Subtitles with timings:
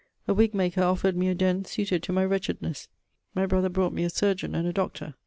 [0.27, 2.87] A wig maker offered me a den suited to my wretchedness.
[3.35, 5.13] My brother brought me a surgeon and a doctor.